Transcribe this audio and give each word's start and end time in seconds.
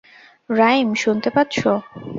Rhyme, 0.49 0.87
শুনতে 0.95 1.29
পাচ্ছ? 1.35 1.57